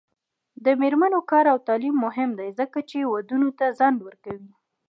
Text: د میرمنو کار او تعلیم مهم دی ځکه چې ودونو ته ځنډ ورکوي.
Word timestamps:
د 0.65 0.65
میرمنو 0.81 1.19
کار 1.31 1.45
او 1.53 1.57
تعلیم 1.67 1.95
مهم 2.05 2.29
دی 2.39 2.49
ځکه 2.59 2.79
چې 2.89 2.97
ودونو 3.13 3.49
ته 3.59 3.65
ځنډ 3.79 3.97
ورکوي. 4.07 4.51